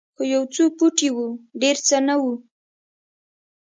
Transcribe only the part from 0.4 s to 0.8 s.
څو